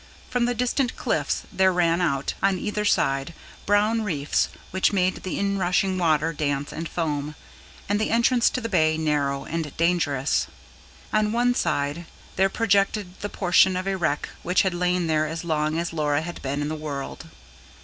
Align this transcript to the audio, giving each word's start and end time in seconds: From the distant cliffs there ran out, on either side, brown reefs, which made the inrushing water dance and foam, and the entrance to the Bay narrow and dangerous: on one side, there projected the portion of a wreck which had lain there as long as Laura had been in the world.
From 0.31 0.45
the 0.45 0.55
distant 0.55 0.95
cliffs 0.95 1.43
there 1.53 1.71
ran 1.71 2.01
out, 2.01 2.33
on 2.41 2.57
either 2.57 2.85
side, 2.85 3.35
brown 3.67 4.01
reefs, 4.01 4.49
which 4.71 4.91
made 4.91 5.17
the 5.17 5.37
inrushing 5.37 5.99
water 5.99 6.33
dance 6.33 6.71
and 6.73 6.89
foam, 6.89 7.35
and 7.87 8.01
the 8.01 8.09
entrance 8.09 8.49
to 8.49 8.61
the 8.61 8.67
Bay 8.67 8.97
narrow 8.97 9.45
and 9.45 9.77
dangerous: 9.77 10.47
on 11.13 11.31
one 11.33 11.53
side, 11.53 12.07
there 12.35 12.49
projected 12.49 13.19
the 13.19 13.29
portion 13.29 13.77
of 13.77 13.85
a 13.87 13.95
wreck 13.95 14.27
which 14.41 14.63
had 14.63 14.73
lain 14.73 15.05
there 15.05 15.27
as 15.27 15.43
long 15.45 15.77
as 15.77 15.93
Laura 15.93 16.23
had 16.23 16.41
been 16.41 16.63
in 16.63 16.67
the 16.67 16.73
world. 16.73 17.27